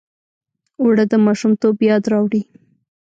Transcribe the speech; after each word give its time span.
اوړه 0.81 1.03
د 1.11 1.13
ماشومتوب 1.25 1.75
یاد 1.89 2.03
راوړي 2.11 2.41